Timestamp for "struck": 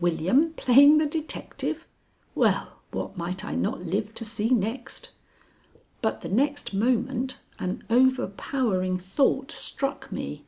9.50-10.12